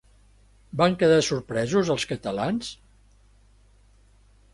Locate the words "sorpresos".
1.27-1.91